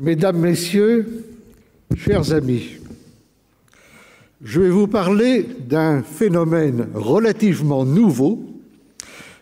Mesdames, 0.00 0.38
Messieurs, 0.38 1.24
chers 1.96 2.32
amis, 2.32 2.76
je 4.40 4.60
vais 4.60 4.70
vous 4.70 4.86
parler 4.86 5.44
d'un 5.68 6.04
phénomène 6.04 6.86
relativement 6.94 7.84
nouveau 7.84 8.38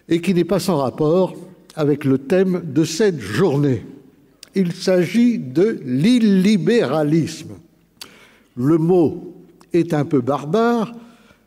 et 0.08 0.22
qui 0.22 0.32
n'est 0.32 0.44
pas 0.44 0.58
sans 0.58 0.78
rapport 0.78 1.36
avec 1.74 2.06
le 2.06 2.16
thème 2.16 2.62
de 2.64 2.84
cette 2.84 3.20
journée. 3.20 3.84
Il 4.54 4.72
s'agit 4.72 5.38
de 5.38 5.78
l'illibéralisme. 5.84 7.56
Le 8.56 8.78
mot 8.78 9.34
est 9.74 9.92
un 9.92 10.06
peu 10.06 10.22
barbare, 10.22 10.94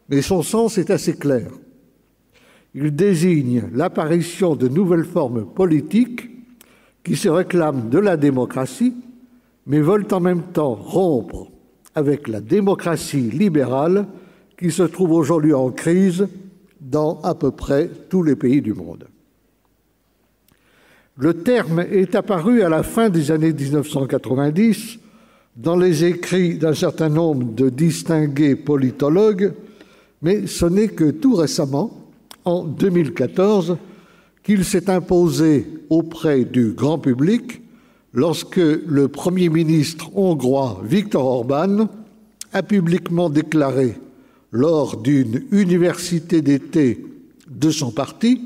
mais 0.10 0.22
son 0.22 0.44
sens 0.44 0.78
est 0.78 0.92
assez 0.92 1.16
clair. 1.16 1.50
Il 2.76 2.96
désigne 2.96 3.64
l'apparition 3.74 4.56
de 4.56 4.68
nouvelles 4.68 5.04
formes 5.04 5.48
politiques 5.48 6.30
qui 7.04 7.16
se 7.16 7.30
réclament 7.30 7.90
de 7.90 8.00
la 8.00 8.18
démocratie, 8.18 8.94
mais 9.66 9.80
veulent 9.80 10.08
en 10.12 10.20
même 10.20 10.44
temps 10.44 10.76
rompre 10.76 11.48
avec 11.96 12.28
la 12.28 12.42
démocratie 12.42 13.30
libérale 13.32 14.08
qui 14.58 14.72
se 14.72 14.84
trouve 14.84 15.12
aujourd'hui 15.12 15.54
en 15.54 15.70
crise 15.70 16.28
dans 16.80 17.22
à 17.22 17.36
peu 17.36 17.52
près 17.52 17.90
tous 18.10 18.24
les 18.24 18.36
pays 18.36 18.62
du 18.62 18.74
monde. 18.74 19.06
Le 21.18 21.34
terme 21.34 21.82
est 21.92 22.16
apparu 22.16 22.62
à 22.62 22.70
la 22.70 22.84
fin 22.84 23.10
des 23.10 23.32
années 23.32 23.52
1990 23.52 25.00
dans 25.58 25.76
les 25.76 26.06
écrits 26.06 26.58
d'un 26.58 26.74
certain 26.74 27.10
nombre 27.10 27.54
de 27.54 27.70
distingués 27.70 28.56
politologues, 28.56 29.54
mais 30.22 30.48
ce 30.48 30.66
n'est 30.66 30.88
que 30.88 31.12
tout 31.12 31.36
récemment, 31.36 31.92
en 32.46 32.64
2014, 32.64 33.78
qu'il 34.44 34.66
s'est 34.66 34.90
imposé 34.90 35.68
auprès 35.90 36.46
du 36.46 36.72
grand 36.72 36.98
public 36.98 37.62
lorsque 38.14 38.58
le 38.58 39.08
Premier 39.08 39.50
ministre 39.50 40.16
hongrois 40.16 40.82
Viktor 40.84 41.26
Orban 41.26 41.88
a 42.54 42.64
publiquement 42.64 43.30
déclaré 43.30 43.96
lors 44.52 44.98
d'une 44.98 45.44
université 45.52 46.42
d'été 46.42 47.06
de 47.50 47.70
son 47.70 47.92
parti 47.92 48.42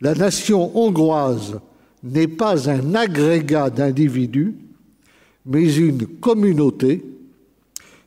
La 0.00 0.14
nation 0.14 0.76
hongroise 0.78 1.58
n'est 2.04 2.28
pas 2.28 2.70
un 2.70 2.94
agrégat 2.94 3.70
d'individus, 3.70 4.54
mais 5.44 5.74
une 5.74 6.06
communauté 6.06 7.04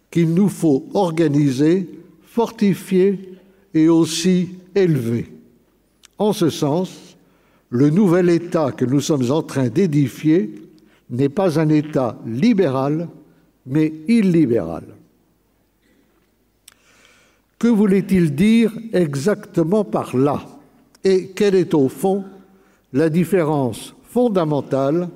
qu'il 0.10 0.34
nous 0.34 0.48
faut 0.48 0.88
organiser, 0.94 1.90
fortifier 2.24 3.38
et 3.74 3.90
aussi 3.90 4.50
élever. 4.76 5.28
En 6.22 6.34
ce 6.34 6.52
sens, 6.52 7.18
le 7.72 7.90
nouvel 7.90 8.30
État 8.30 8.72
que 8.72 8.86
nous 8.86 9.02
sommes 9.02 9.32
en 9.32 9.42
train 9.42 9.70
d'édifier 9.70 10.54
n'est 11.10 11.30
pas 11.30 11.60
un 11.60 11.68
État 11.70 12.16
libéral, 12.28 13.10
mais 13.66 13.92
illibéral. 14.08 14.84
Que 17.58 17.68
voulait-il 17.68 18.36
dire 18.36 18.72
exactement 18.94 19.84
par 19.84 20.16
là 20.16 20.46
Et 21.04 21.30
quelle 21.30 21.56
est 21.56 21.74
au 21.74 21.90
fond 21.90 22.24
la 22.94 23.10
différence 23.10 23.96
fondamentale 24.04 25.10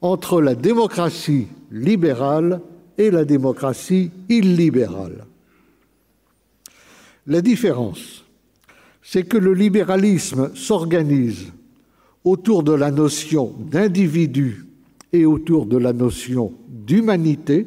entre 0.00 0.40
la 0.40 0.54
démocratie 0.54 1.48
libérale 1.72 2.60
et 2.96 3.10
la 3.10 3.24
démocratie 3.24 4.12
illibérale? 4.28 5.24
La 7.26 7.40
différence, 7.40 8.24
c'est 9.10 9.22
que 9.22 9.38
le 9.38 9.54
libéralisme 9.54 10.54
s'organise 10.54 11.50
autour 12.24 12.62
de 12.62 12.72
la 12.72 12.90
notion 12.90 13.54
d'individu 13.58 14.66
et 15.14 15.24
autour 15.24 15.64
de 15.64 15.78
la 15.78 15.94
notion 15.94 16.52
d'humanité 16.68 17.66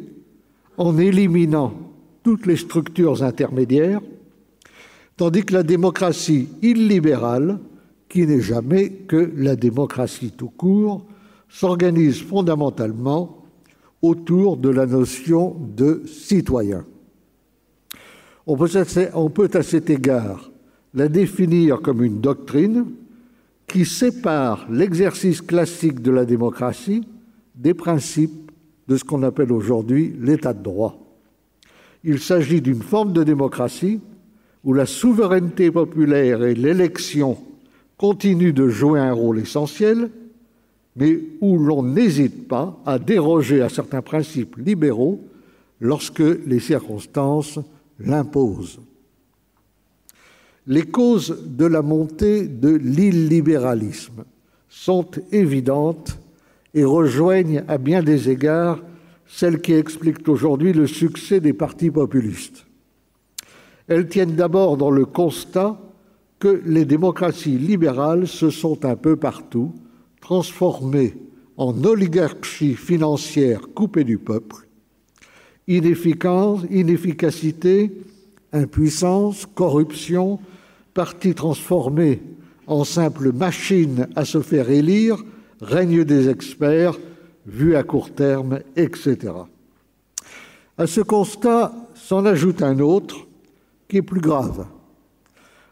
en 0.78 1.00
éliminant 1.00 1.74
toutes 2.22 2.46
les 2.46 2.58
structures 2.58 3.24
intermédiaires, 3.24 4.02
tandis 5.18 5.44
que 5.44 5.56
la 5.56 5.64
démocratie 5.64 6.48
illibérale, 6.62 7.58
qui 8.08 8.28
n'est 8.28 8.42
jamais 8.42 8.90
que 8.92 9.32
la 9.36 9.56
démocratie 9.56 10.34
tout 10.38 10.52
court, 10.52 11.08
s'organise 11.50 12.22
fondamentalement 12.22 13.44
autour 14.04 14.58
de 14.58 14.70
la 14.70 14.86
notion 14.86 15.56
de 15.76 16.04
citoyen. 16.06 16.86
On 18.46 18.58
peut, 18.58 19.50
à 19.56 19.64
cet 19.64 19.90
égard 19.90 20.51
la 20.94 21.08
définir 21.08 21.82
comme 21.82 22.04
une 22.04 22.22
doctrine 22.22 22.86
qui 23.68 23.86
sépare 23.86 24.68
l'exercice 24.70 25.42
classique 25.42 26.02
de 26.02 26.12
la 26.12 26.26
démocratie 26.26 27.04
des 27.56 27.74
principes 27.74 28.52
de 28.88 28.98
ce 28.98 29.04
qu'on 29.04 29.24
appelle 29.24 29.52
aujourd'hui 29.52 30.14
l'état 30.20 30.54
de 30.54 30.62
droit. 30.62 30.98
Il 32.04 32.20
s'agit 32.20 32.62
d'une 32.62 32.82
forme 32.82 33.14
de 33.14 33.24
démocratie 33.24 34.02
où 34.64 34.74
la 34.74 34.86
souveraineté 34.86 35.72
populaire 35.72 36.44
et 36.44 36.56
l'élection 36.56 37.38
continuent 37.98 38.54
de 38.54 38.68
jouer 38.68 39.00
un 39.00 39.14
rôle 39.14 39.40
essentiel, 39.40 40.10
mais 40.96 41.20
où 41.40 41.58
l'on 41.58 41.84
n'hésite 41.84 42.48
pas 42.48 42.80
à 42.86 43.00
déroger 43.00 43.62
à 43.62 43.70
certains 43.70 44.02
principes 44.02 44.58
libéraux 44.58 45.24
lorsque 45.80 46.20
les 46.20 46.60
circonstances 46.60 47.60
l'imposent. 48.00 48.80
Les 50.68 50.84
causes 50.84 51.44
de 51.48 51.66
la 51.66 51.82
montée 51.82 52.48
de 52.48 52.70
l'illibéralisme 52.70 54.24
sont 54.70 55.08
évidentes 55.32 56.20
et 56.74 56.84
rejoignent 56.84 57.64
à 57.68 57.78
bien 57.78 58.04
des 58.04 58.30
égards 58.30 58.80
celles 59.28 59.62
qui 59.62 59.74
expliquent 59.74 60.28
aujourd'hui 60.28 60.74
le 60.74 60.88
succès 60.88 61.40
des 61.40 61.54
partis 61.54 61.90
populistes. 61.90 62.66
Elles 63.88 64.08
tiennent 64.08 64.36
d'abord 64.36 64.78
dans 64.78 64.92
le 64.92 65.06
constat 65.06 65.80
que 66.38 66.62
les 66.66 66.86
démocraties 66.86 67.58
libérales 67.58 68.28
se 68.28 68.50
sont 68.50 68.86
un 68.86 68.96
peu 68.96 69.16
partout 69.16 69.74
transformées 70.22 71.16
en 71.58 71.84
oligarchie 71.84 72.76
financière 72.76 73.62
coupée 73.74 74.04
du 74.04 74.18
peuple, 74.18 74.68
inefficacité, 75.68 77.92
impuissance, 78.54 79.46
corruption, 79.46 80.40
parti 80.94 81.34
transformé 81.34 82.22
en 82.68 82.84
simple 82.84 83.32
machine 83.32 84.08
à 84.16 84.26
se 84.26 84.42
faire 84.42 84.70
élire, 84.70 85.18
règne 85.62 86.04
des 86.04 86.30
experts, 86.30 86.98
vue 87.46 87.76
à 87.76 87.84
court 87.84 88.12
terme, 88.14 88.60
etc. 88.76 89.34
À 90.78 90.88
ce 90.88 91.02
constat 91.02 91.74
s'en 91.96 92.26
ajoute 92.26 92.62
un 92.62 92.80
autre 92.80 93.28
qui 93.88 93.98
est 93.98 94.02
plus 94.02 94.22
grave. 94.22 94.66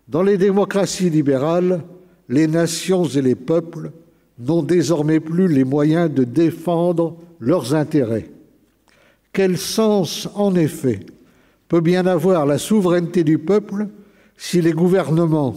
Dans 0.08 0.24
les 0.24 0.38
démocraties 0.38 1.10
libérales, 1.10 1.84
les 2.28 2.48
nations 2.48 3.06
et 3.06 3.22
les 3.22 3.36
peuples 3.36 3.92
n'ont 4.40 4.64
désormais 4.64 5.20
plus 5.20 5.48
les 5.48 5.64
moyens 5.64 6.12
de 6.12 6.24
défendre 6.24 7.18
leurs 7.40 7.76
intérêts. 7.76 8.30
Quel 9.32 9.58
sens, 9.58 10.28
en 10.36 10.56
effet, 10.56 11.02
peut 11.68 11.82
bien 11.82 12.06
avoir 12.08 12.46
la 12.46 12.58
souveraineté 12.58 13.24
du 13.24 13.38
peuple 13.38 13.88
si 14.40 14.62
les 14.62 14.72
gouvernements 14.72 15.54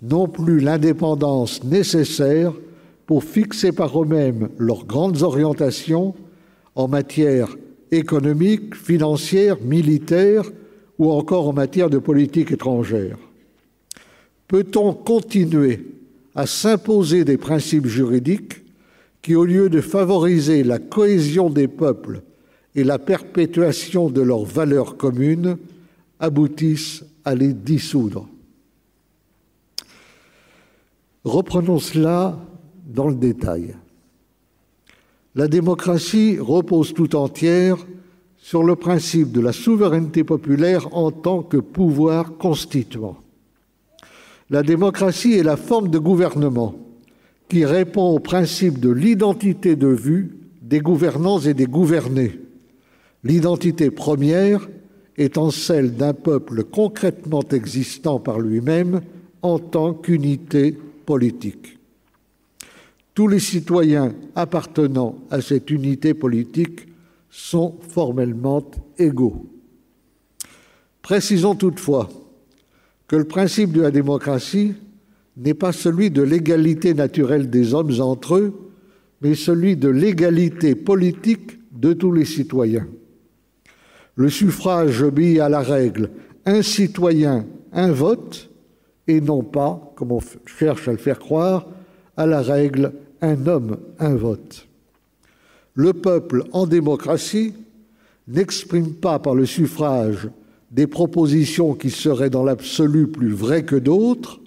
n'ont 0.00 0.26
plus 0.26 0.58
l'indépendance 0.58 1.62
nécessaire 1.64 2.52
pour 3.04 3.24
fixer 3.24 3.72
par 3.72 4.02
eux-mêmes 4.02 4.48
leurs 4.58 4.86
grandes 4.86 5.22
orientations 5.22 6.14
en 6.74 6.88
matière 6.88 7.54
économique, 7.90 8.74
financière, 8.74 9.58
militaire 9.62 10.44
ou 10.98 11.10
encore 11.12 11.46
en 11.46 11.52
matière 11.52 11.90
de 11.90 11.98
politique 11.98 12.50
étrangère. 12.50 13.18
Peut-on 14.48 14.94
continuer 14.94 15.84
à 16.34 16.46
s'imposer 16.46 17.24
des 17.24 17.36
principes 17.36 17.86
juridiques 17.86 18.62
qui, 19.20 19.34
au 19.34 19.44
lieu 19.44 19.68
de 19.68 19.82
favoriser 19.82 20.64
la 20.64 20.78
cohésion 20.78 21.50
des 21.50 21.68
peuples 21.68 22.22
et 22.74 22.82
la 22.82 22.98
perpétuation 22.98 24.08
de 24.08 24.22
leurs 24.22 24.46
valeurs 24.46 24.96
communes, 24.96 25.58
aboutissent 26.18 27.04
à 27.24 27.34
les 27.34 27.52
dissoudre. 27.52 28.28
Reprenons 31.24 31.78
cela 31.78 32.38
dans 32.86 33.08
le 33.08 33.14
détail. 33.14 33.74
La 35.34 35.48
démocratie 35.48 36.38
repose 36.38 36.92
tout 36.92 37.14
entière 37.16 37.76
sur 38.36 38.64
le 38.64 38.76
principe 38.76 39.32
de 39.32 39.40
la 39.40 39.52
souveraineté 39.52 40.24
populaire 40.24 40.94
en 40.94 41.10
tant 41.10 41.42
que 41.42 41.56
pouvoir 41.56 42.36
constituant. 42.36 43.16
La 44.50 44.62
démocratie 44.62 45.34
est 45.34 45.44
la 45.44 45.56
forme 45.56 45.88
de 45.88 45.98
gouvernement 45.98 46.74
qui 47.48 47.64
répond 47.64 48.14
au 48.14 48.18
principe 48.18 48.80
de 48.80 48.90
l'identité 48.90 49.76
de 49.76 49.86
vue 49.86 50.36
des 50.60 50.80
gouvernants 50.80 51.38
et 51.38 51.54
des 51.54 51.66
gouvernés. 51.66 52.40
L'identité 53.24 53.90
première 53.90 54.68
étant 55.16 55.50
celle 55.50 55.94
d'un 55.94 56.14
peuple 56.14 56.64
concrètement 56.64 57.42
existant 57.50 58.18
par 58.18 58.40
lui-même 58.40 59.02
en 59.42 59.58
tant 59.58 59.92
qu'unité 59.94 60.76
politique. 61.04 61.78
tous 63.14 63.28
les 63.28 63.40
citoyens 63.40 64.14
appartenant 64.34 65.18
à 65.30 65.42
cette 65.42 65.70
unité 65.70 66.14
politique 66.14 66.86
sont 67.28 67.74
formellement 67.88 68.70
égaux. 68.98 69.46
Précisons 71.02 71.54
toutefois 71.54 72.08
que 73.08 73.16
le 73.16 73.24
principe 73.24 73.72
de 73.72 73.82
la 73.82 73.90
démocratie 73.90 74.74
n'est 75.36 75.54
pas 75.54 75.72
celui 75.72 76.10
de 76.10 76.22
l'égalité 76.22 76.94
naturelle 76.94 77.50
des 77.50 77.74
hommes 77.74 78.00
entre 78.00 78.36
eux, 78.36 78.54
mais 79.20 79.34
celui 79.34 79.76
de 79.76 79.88
l'égalité 79.88 80.74
politique 80.74 81.58
de 81.72 81.92
tous 81.92 82.12
les 82.12 82.24
citoyens. 82.24 82.86
Le 84.14 84.28
suffrage 84.28 85.02
obéit 85.02 85.40
à 85.40 85.48
la 85.48 85.60
règle 85.60 86.10
un 86.44 86.62
citoyen, 86.62 87.46
un 87.72 87.92
vote, 87.92 88.50
et 89.08 89.20
non 89.20 89.42
pas, 89.42 89.92
comme 89.96 90.12
on 90.12 90.20
cherche 90.46 90.88
à 90.88 90.92
le 90.92 90.98
faire 90.98 91.18
croire, 91.18 91.66
à 92.16 92.26
la 92.26 92.42
règle 92.42 92.92
un 93.20 93.46
homme, 93.46 93.78
un 93.98 94.14
vote. 94.14 94.68
Le 95.74 95.92
peuple 95.92 96.44
en 96.52 96.66
démocratie 96.66 97.54
n'exprime 98.28 98.94
pas 98.94 99.18
par 99.18 99.34
le 99.34 99.46
suffrage 99.46 100.28
des 100.70 100.86
propositions 100.86 101.74
qui 101.74 101.90
seraient 101.90 102.30
dans 102.30 102.44
l'absolu 102.44 103.06
plus 103.06 103.32
vraies 103.32 103.64
que 103.64 103.76
d'autres, 103.76 104.40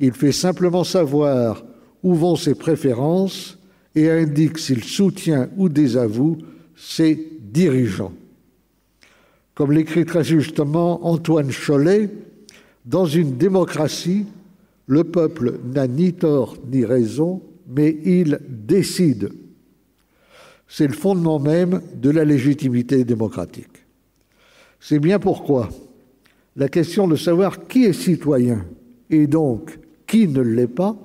il 0.00 0.12
fait 0.12 0.32
simplement 0.32 0.84
savoir 0.84 1.64
où 2.02 2.14
vont 2.14 2.36
ses 2.36 2.54
préférences 2.54 3.58
et 3.94 4.10
indique 4.10 4.58
s'il 4.58 4.84
soutient 4.84 5.48
ou 5.56 5.68
désavoue 5.68 6.38
ses 6.76 7.38
dirigeants. 7.40 8.12
Comme 9.54 9.72
l'écrit 9.72 10.04
très 10.04 10.24
justement 10.24 11.06
Antoine 11.06 11.50
Chollet, 11.50 12.10
dans 12.84 13.06
une 13.06 13.36
démocratie, 13.36 14.26
le 14.86 15.04
peuple 15.04 15.60
n'a 15.72 15.86
ni 15.86 16.12
tort 16.12 16.56
ni 16.70 16.84
raison, 16.84 17.40
mais 17.68 17.96
il 18.04 18.40
décide. 18.48 19.30
C'est 20.68 20.86
le 20.86 20.92
fondement 20.92 21.38
même 21.38 21.80
de 21.94 22.10
la 22.10 22.24
légitimité 22.24 23.04
démocratique. 23.04 23.84
C'est 24.80 24.98
bien 24.98 25.18
pourquoi 25.18 25.70
la 26.56 26.68
question 26.68 27.08
de 27.08 27.16
savoir 27.16 27.66
qui 27.66 27.84
est 27.84 27.92
citoyen 27.92 28.64
et 29.08 29.26
donc 29.26 29.78
qui 30.06 30.28
ne 30.28 30.40
l'est 30.40 30.66
pas 30.66 30.96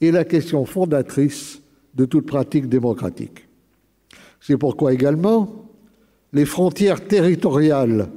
est 0.00 0.10
la 0.10 0.24
question 0.24 0.64
fondatrice 0.64 1.60
de 1.94 2.04
toute 2.04 2.26
pratique 2.26 2.68
démocratique. 2.68 3.48
C'est 4.40 4.56
pourquoi 4.56 4.92
également 4.92 5.63
les 6.34 6.44
frontières 6.44 7.06
territoriales 7.06 8.08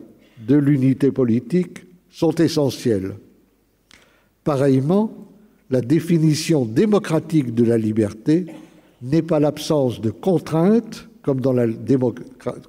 de 0.46 0.56
l'unité 0.56 1.12
politique 1.12 1.86
sont 2.10 2.34
essentielles. 2.36 3.14
Pareillement, 4.44 5.12
la 5.70 5.82
définition 5.82 6.66
démocratique 6.66 7.54
de 7.54 7.64
la 7.64 7.78
liberté 7.78 8.48
n'est 9.04 9.22
pas 9.22 9.40
l'absence 9.40 10.02
de 10.02 10.10
contraintes, 10.10 11.08
comme 11.22 11.42
dans, 11.42 11.54
la 11.54 11.68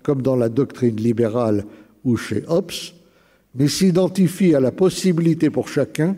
comme 0.02 0.20
dans 0.20 0.36
la 0.36 0.48
doctrine 0.48 0.96
libérale 0.96 1.64
ou 2.04 2.16
chez 2.16 2.42
Hobbes, 2.48 2.72
mais 3.54 3.68
s'identifie 3.68 4.54
à 4.54 4.60
la 4.60 4.72
possibilité 4.72 5.48
pour 5.48 5.68
chacun 5.68 6.16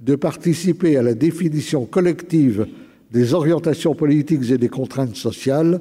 de 0.00 0.14
participer 0.14 0.96
à 0.96 1.02
la 1.02 1.14
définition 1.14 1.86
collective 1.86 2.66
des 3.12 3.32
orientations 3.32 3.94
politiques 3.94 4.50
et 4.50 4.58
des 4.58 4.68
contraintes 4.68 5.16
sociales, 5.16 5.80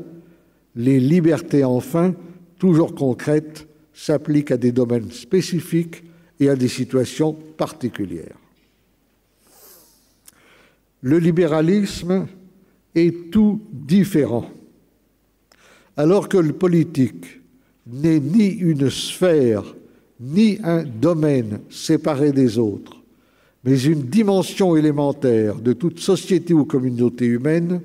les 0.76 1.00
libertés 1.00 1.64
enfin, 1.64 2.14
toujours 2.58 2.96
concrètes, 2.96 3.68
s'appliquent 3.94 4.52
à 4.52 4.58
des 4.58 4.72
domaines 4.72 5.12
spécifiques 5.12 6.04
et 6.40 6.50
à 6.50 6.56
des 6.56 6.68
situations 6.68 7.34
particulières. 7.34 8.38
Le 11.02 11.18
libéralisme 11.18 12.28
est 12.96 13.32
tout 13.32 13.62
différent. 13.72 14.50
Alors 15.96 16.30
que 16.30 16.38
le 16.38 16.54
politique 16.54 17.42
n'est 17.88 18.20
ni 18.20 18.48
une 18.50 18.90
sphère, 18.90 19.64
ni 20.20 20.60
un 20.64 20.84
domaine 20.84 21.60
séparé 21.70 22.32
des 22.32 22.58
autres, 22.58 22.98
mais 23.64 23.82
une 23.82 24.04
dimension 24.04 24.76
élémentaire 24.76 25.56
de 25.56 25.74
toute 25.74 26.00
société 26.00 26.54
ou 26.54 26.66
communauté 26.66 27.26
humaine, 27.26 27.82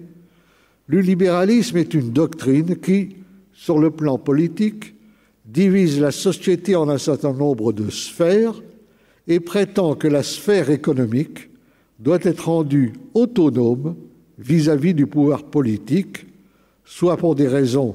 le 0.87 1.01
libéralisme 1.01 1.79
est 1.79 1.95
une 1.95 2.11
doctrine 2.11 2.77
qui, 2.77 3.17
sur 3.63 3.79
le 3.79 3.93
plan 3.93 4.19
politique, 4.19 4.97
divise 5.45 6.01
la 6.01 6.11
société 6.11 6.75
en 6.75 6.89
un 6.89 6.99
certain 6.99 7.33
nombre 7.33 7.73
de 7.73 7.91
sphères 7.91 8.61
et 9.29 9.39
prétend 9.39 9.95
que 9.95 10.09
la 10.09 10.25
sphère 10.25 10.69
économique 10.69 11.49
doit 12.01 12.19
être 12.23 12.49
rendue 12.49 12.93
autonome 13.15 13.95
vis-à-vis 14.37 14.95
du 14.95 15.07
pouvoir 15.07 15.45
politique, 15.45 16.27
soit 16.85 17.17
pour 17.17 17.37
des 17.37 17.47
raisons 17.47 17.95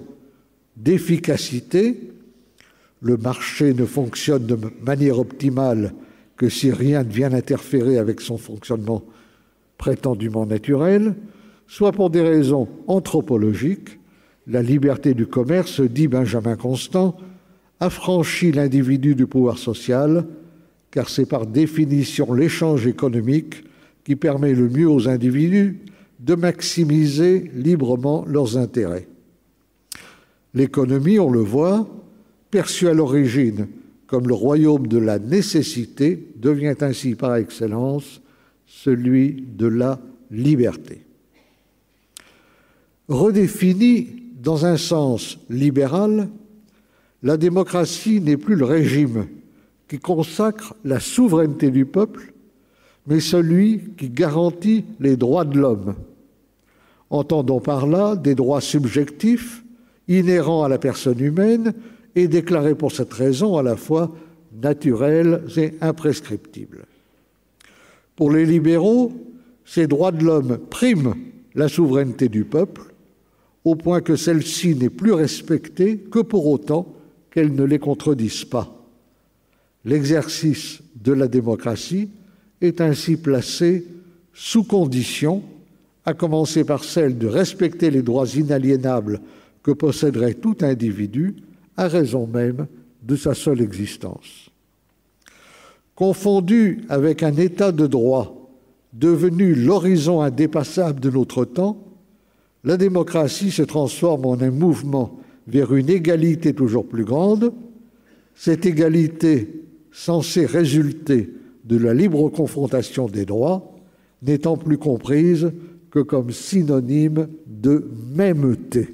d'efficacité, 0.78 2.00
le 3.02 3.18
marché 3.18 3.74
ne 3.74 3.84
fonctionne 3.84 4.46
de 4.46 4.58
manière 4.82 5.20
optimale 5.20 5.94
que 6.38 6.48
si 6.48 6.72
rien 6.72 7.04
ne 7.04 7.12
vient 7.12 7.34
interférer 7.34 7.98
avec 7.98 8.22
son 8.22 8.38
fonctionnement 8.38 9.04
prétendument 9.78 10.46
naturel, 10.46 11.14
soit 11.68 11.92
pour 11.92 12.10
des 12.10 12.22
raisons 12.22 12.70
anthropologiques, 12.88 13.98
la 14.48 14.62
liberté 14.62 15.14
du 15.14 15.28
commerce, 15.28 15.82
dit 15.82 16.08
Benjamin 16.08 16.56
Constant, 16.56 17.18
affranchit 17.80 18.52
l'individu 18.52 19.14
du 19.14 19.28
pouvoir 19.28 19.58
social, 19.58 20.26
car 20.90 21.10
c'est 21.10 21.26
par 21.28 21.46
définition 21.46 22.34
l'échange 22.34 22.88
économique 22.88 23.64
qui 24.04 24.16
permet 24.16 24.54
le 24.54 24.70
mieux 24.70 24.90
aux 24.90 25.10
individus 25.10 25.80
de 26.20 26.34
maximiser 26.34 27.52
librement 27.54 28.26
leurs 28.26 28.58
intérêts. 28.58 29.08
L'économie, 30.54 31.20
on 31.20 31.30
le 31.30 31.42
voit, 31.42 31.88
perçue 32.50 32.88
à 32.88 32.94
l'origine 32.94 33.68
comme 34.08 34.28
le 34.30 34.34
royaume 34.34 34.88
de 34.88 34.98
la 34.98 35.20
nécessité, 35.20 36.30
devient 36.38 36.76
ainsi 36.80 37.14
par 37.14 37.36
excellence 37.36 38.22
celui 38.66 39.46
de 39.56 39.68
la 39.68 40.00
liberté. 40.32 41.02
Redéfinie 43.10 44.27
dans 44.48 44.66
un 44.66 44.78
sens 44.78 45.40
libéral, 45.50 46.30
la 47.22 47.36
démocratie 47.36 48.22
n'est 48.22 48.38
plus 48.38 48.56
le 48.56 48.64
régime 48.64 49.28
qui 49.90 50.00
consacre 50.00 50.74
la 50.86 51.02
souveraineté 51.02 51.70
du 51.70 51.86
peuple, 51.86 52.32
mais 53.08 53.20
celui 53.20 53.82
qui 53.98 54.10
garantit 54.10 54.86
les 55.02 55.18
droits 55.18 55.44
de 55.44 55.60
l'homme. 55.60 55.96
Entendons 57.10 57.60
par 57.60 57.88
là 57.88 58.16
des 58.16 58.36
droits 58.36 58.62
subjectifs 58.62 59.66
inhérents 60.08 60.64
à 60.64 60.70
la 60.70 60.78
personne 60.78 61.20
humaine 61.20 61.74
et 62.16 62.30
déclarés 62.30 62.76
pour 62.76 62.94
cette 62.94 63.12
raison 63.12 63.58
à 63.58 63.64
la 63.64 63.76
fois 63.76 64.16
naturels 64.62 65.44
et 65.58 65.74
imprescriptibles. 65.82 66.86
Pour 68.16 68.32
les 68.32 68.46
libéraux, 68.46 69.12
ces 69.66 69.88
droits 69.88 70.14
de 70.14 70.24
l'homme 70.24 70.58
priment 70.70 71.16
la 71.54 71.68
souveraineté 71.68 72.30
du 72.30 72.46
peuple, 72.46 72.94
au 73.68 73.76
point 73.76 74.02
que 74.02 74.16
celle-ci 74.16 74.76
n'est 74.76 74.90
plus 74.90 75.12
respectée 75.12 75.98
que 75.98 76.20
pour 76.20 76.48
autant 76.48 76.94
qu'elle 77.32 77.54
ne 77.54 77.64
les 77.64 77.80
contredise 77.80 78.46
pas. 78.46 78.74
L'exercice 79.84 80.80
de 80.96 81.12
la 81.12 81.28
démocratie 81.28 82.10
est 82.62 82.80
ainsi 82.80 83.18
placé 83.18 83.86
sous 84.34 84.64
condition, 84.64 85.44
à 86.06 86.14
commencer 86.14 86.64
par 86.64 86.86
celle 86.86 87.18
de 87.18 87.28
respecter 87.28 87.92
les 87.92 88.02
droits 88.02 88.28
inaliénables 88.28 89.20
que 89.62 89.72
posséderait 89.72 90.36
tout 90.36 90.56
individu 90.62 91.36
à 91.76 91.90
raison 91.90 92.26
même 92.26 92.68
de 93.04 93.18
sa 93.18 93.34
seule 93.34 93.62
existence. 93.62 94.50
Confondu 95.96 96.86
avec 96.88 97.24
un 97.24 97.36
état 97.36 97.74
de 97.74 97.88
droit 97.88 98.50
devenu 98.94 99.54
l'horizon 99.54 100.22
indépassable 100.22 101.02
de 101.02 101.10
notre 101.10 101.44
temps, 101.44 101.87
la 102.68 102.76
démocratie 102.76 103.50
se 103.50 103.62
transforme 103.62 104.26
en 104.26 104.42
un 104.42 104.52
mouvement 104.52 105.18
vers 105.48 105.74
une 105.74 105.90
égalité 105.90 106.54
toujours 106.54 106.86
plus 106.86 107.06
grande, 107.06 107.54
cette 108.36 108.66
égalité 108.66 109.64
censée 109.94 110.46
résulter 110.46 111.30
de 111.64 111.78
la 111.78 111.94
libre 111.94 112.28
confrontation 112.28 113.08
des 113.08 113.24
droits 113.24 113.74
n'étant 114.22 114.58
plus 114.58 114.78
comprise 114.78 115.50
que 115.92 116.00
comme 116.00 116.32
synonyme 116.32 117.30
de 117.46 117.90
mêmeté. 118.14 118.90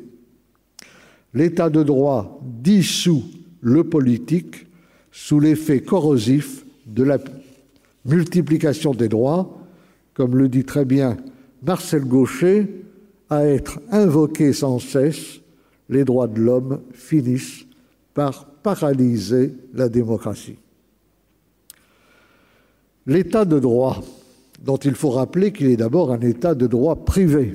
L'état 1.34 1.72
de 1.72 1.82
droit 1.82 2.40
dissout 2.44 3.24
le 3.62 3.86
politique 3.86 4.68
sous 5.12 5.40
l'effet 5.40 5.80
corrosif 5.80 6.64
de 6.86 7.02
la 7.02 7.18
multiplication 8.06 8.94
des 8.94 9.10
droits, 9.10 9.58
comme 10.14 10.38
le 10.38 10.48
dit 10.48 10.64
très 10.64 10.86
bien 10.86 11.18
Marcel 11.64 12.06
Gaucher, 12.06 12.68
à 13.36 13.46
être 13.46 13.80
invoqués 13.92 14.54
sans 14.54 14.80
cesse, 14.80 15.40
les 15.90 16.06
droits 16.06 16.28
de 16.28 16.40
l'homme 16.40 16.82
finissent 16.92 17.66
par 18.14 18.46
paralyser 18.46 19.54
la 19.74 19.90
démocratie. 19.90 20.58
L'état 23.06 23.46
de 23.46 23.60
droit, 23.60 24.02
dont 24.64 24.78
il 24.78 24.96
faut 24.96 25.10
rappeler 25.10 25.52
qu'il 25.52 25.68
est 25.68 25.78
d'abord 25.78 26.12
un 26.12 26.22
état 26.22 26.56
de 26.56 26.68
droit 26.68 27.04
privé, 27.04 27.54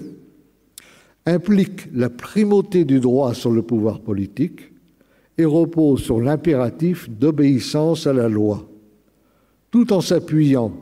implique 1.25 1.88
la 1.94 2.11
primauté 2.11 2.85
du 2.85 3.00
droit 3.00 3.35
sur 3.35 3.50
le 3.50 3.62
pouvoir 3.62 4.00
politique 4.00 4.73
et 5.38 5.44
repose 5.44 6.02
sur 6.02 6.20
l'impératif 6.20 7.08
d'obéissance 7.08 8.06
à 8.06 8.12
la 8.12 8.28
loi, 8.28 8.68
tout 9.70 9.92
en 9.92 10.00
s'appuyant 10.00 10.73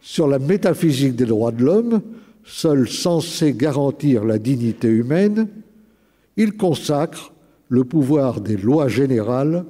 sur 0.00 0.26
la 0.26 0.38
métaphysique 0.38 1.16
des 1.16 1.26
droits 1.26 1.52
de 1.52 1.64
l'homme, 1.64 2.00
seul 2.44 2.88
censé 2.88 3.52
garantir 3.52 4.24
la 4.24 4.38
dignité 4.38 4.88
humaine, 4.88 5.48
il 6.36 6.56
consacre 6.56 7.32
le 7.68 7.84
pouvoir 7.84 8.40
des 8.40 8.56
lois 8.56 8.88
générales 8.88 9.64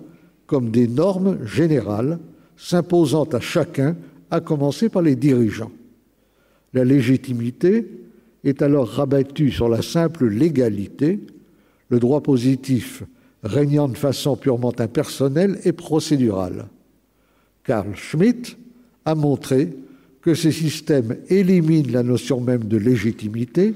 comme 0.47 0.71
des 0.71 0.89
normes 0.89 1.45
générales 1.47 2.19
s'imposant 2.57 3.25
à 3.25 3.41
chacun, 3.41 3.97
à 4.31 4.41
commencer 4.41 4.89
par 4.89 5.03
les 5.03 5.17
dirigeants. 5.17 5.73
La 6.73 6.85
légitimité 6.85 7.87
est 8.45 8.63
alors 8.63 8.89
rabattue 8.89 9.51
sur 9.51 9.69
la 9.69 9.83
simple 9.83 10.27
légalité, 10.27 11.21
le 11.89 11.99
droit 11.99 12.23
positif 12.23 13.03
régnant 13.43 13.89
de 13.89 13.97
façon 13.97 14.37
purement 14.37 14.73
impersonnelle 14.79 15.59
et 15.65 15.73
procédurale. 15.73 16.67
Carl 17.65 17.95
Schmitt 17.97 18.57
a 19.05 19.15
montré 19.15 19.71
que 20.23 20.35
ces 20.35 20.53
systèmes 20.53 21.17
éliminent 21.29 21.93
la 21.93 22.03
notion 22.03 22.41
même 22.41 22.65
de 22.65 22.77
légitimité 22.77 23.75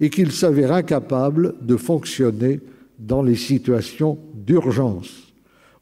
et 0.00 0.10
qu'ils 0.10 0.32
s'avèrent 0.32 0.72
incapables 0.72 1.54
de 1.60 1.76
fonctionner 1.76 2.60
dans 2.98 3.22
les 3.22 3.36
situations 3.36 4.18
d'urgence 4.34 5.32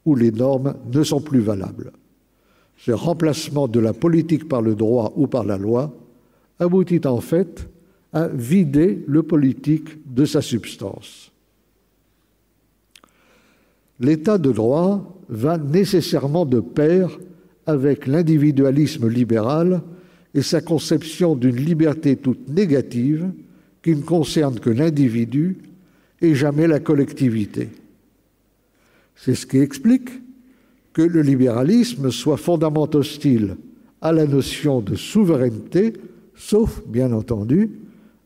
où 0.05 0.15
les 0.15 0.33
normes 0.33 0.75
ne 0.93 1.03
sont 1.03 1.21
plus 1.21 1.41
valables. 1.41 1.93
Ce 2.79 2.93
remplacement 2.93 3.69
de 3.69 3.81
la 3.81 3.93
politique 3.93 4.49
par 4.49 4.63
le 4.63 4.75
droit 4.75 5.13
ou 5.17 5.27
par 5.27 5.45
la 5.45 5.59
loi 5.59 5.95
aboutit 6.59 7.07
en 7.07 7.21
fait 7.21 7.69
à 8.13 8.29
vider 8.29 9.05
le 9.07 9.23
politique 9.23 9.89
de 10.13 10.25
sa 10.25 10.41
substance. 10.41 11.31
L'état 14.01 14.39
de 14.39 14.51
droit 14.51 15.19
va 15.29 15.59
nécessairement 15.59 16.47
de 16.47 16.61
pair 16.61 17.19
avec 17.71 18.07
l'individualisme 18.07 19.09
libéral 19.09 19.83
et 20.35 20.43
sa 20.43 20.61
conception 20.61 21.35
d'une 21.35 21.57
liberté 21.57 22.17
toute 22.17 22.49
négative 22.49 23.31
qui 23.83 23.97
ne 23.97 24.03
concerne 24.03 24.61
que 24.61 24.71
l'individu 24.71 25.59
et 26.21 26.35
jamais 26.35 26.67
la 26.67 26.81
collectivité. 26.81 27.69
C'est 29.17 29.35
ce 29.35 29.47
qui 29.47 29.59
explique 29.59 30.11
que 30.93 31.03
le 31.03 31.23
libéralisme 31.23 32.11
soit 32.11 32.37
fondamentalement 32.37 33.01
hostile 33.01 33.57
à 34.01 34.13
la 34.13 34.27
notion 34.27 34.81
de 34.81 34.97
souveraineté, 34.97 35.93
sauf, 36.35 36.83
bien 36.87 37.13
entendu, 37.13 37.71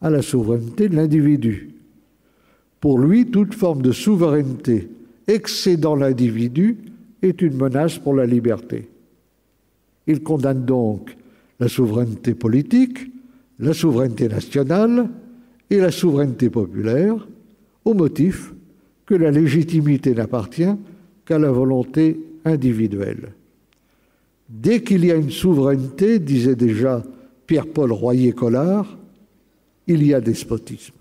à 0.01 0.11
la 0.11 0.23
souveraineté 0.23 0.89
de 0.89 0.97
l'individu. 0.97 1.71
Pour 2.81 2.99
lui, 2.99 3.27
toute 3.27 3.55
forme 3.55 3.83
de 3.83 3.93
souveraineté 3.93 4.89
excédant 5.27 5.97
l'individu 5.97 6.79
est 7.23 7.41
une 7.43 7.57
menace 7.57 7.99
pour 7.99 8.15
la 8.15 8.27
liberté. 8.27 8.89
Il 10.07 10.23
condamne 10.23 10.65
donc 10.65 11.17
la 11.61 11.69
souveraineté 11.69 12.35
politique, 12.35 13.11
la 13.59 13.73
souveraineté 13.73 14.29
nationale 14.29 15.09
et 15.71 15.79
la 15.79 15.91
souveraineté 15.91 16.51
populaire 16.51 17.27
au 17.85 17.95
motif 17.95 18.53
que 19.07 19.15
la 19.15 19.31
légitimité 19.31 20.15
n'appartient 20.15 20.75
qu'à 21.25 21.39
la 21.39 21.51
volonté 21.51 22.21
individuelle. 22.45 23.33
Dès 24.49 24.83
qu'il 24.83 25.05
y 25.05 25.11
a 25.11 25.17
une 25.17 25.31
souveraineté, 25.31 26.19
disait 26.19 26.57
déjà 26.57 27.03
Pierre-Paul 27.47 27.93
Royer-Collard, 27.93 28.99
il 29.87 30.07
y 30.07 30.15
a 30.15 30.21
despotisme. 30.21 30.95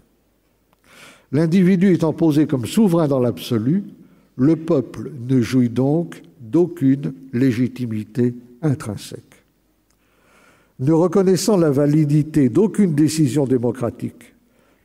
L'individu 1.32 1.94
étant 1.94 2.14
posé 2.14 2.46
comme 2.46 2.66
souverain 2.66 3.08
dans 3.08 3.20
l'absolu, 3.20 3.84
le 4.38 4.56
peuple 4.56 5.12
ne 5.28 5.42
jouit 5.42 5.70
donc 5.70 6.22
d'aucune 6.40 7.14
légitimité 7.34 8.34
intrinsèque. 8.64 9.44
Ne 10.80 10.92
reconnaissant 10.92 11.58
la 11.58 11.70
validité 11.70 12.50
d'aucune 12.50 12.96
décision 12.96 13.46
démocratique 13.46 14.34